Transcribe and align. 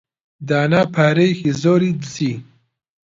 دانا 0.47 0.81
پارەیەکی 0.93 1.51
زۆری 1.61 1.91
دزی. 2.01 2.33